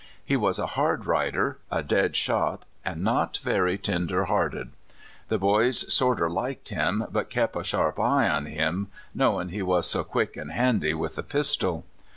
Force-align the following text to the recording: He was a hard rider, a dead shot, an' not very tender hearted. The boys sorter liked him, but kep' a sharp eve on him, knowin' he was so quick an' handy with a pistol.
He 0.25 0.35
was 0.35 0.57
a 0.57 0.65
hard 0.65 1.05
rider, 1.05 1.59
a 1.71 1.83
dead 1.83 2.15
shot, 2.15 2.63
an' 2.83 3.03
not 3.03 3.37
very 3.37 3.77
tender 3.77 4.25
hearted. 4.25 4.71
The 5.29 5.37
boys 5.37 5.93
sorter 5.93 6.27
liked 6.27 6.69
him, 6.69 7.05
but 7.11 7.29
kep' 7.29 7.55
a 7.55 7.63
sharp 7.63 7.97
eve 7.99 8.05
on 8.05 8.47
him, 8.47 8.87
knowin' 9.13 9.49
he 9.49 9.61
was 9.61 9.87
so 9.87 10.03
quick 10.03 10.35
an' 10.37 10.49
handy 10.49 10.95
with 10.95 11.19
a 11.19 11.23
pistol. 11.23 11.85